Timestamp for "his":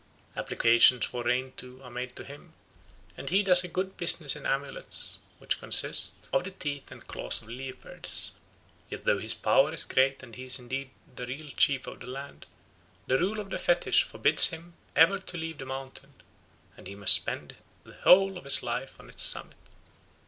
9.19-9.35, 18.45-18.63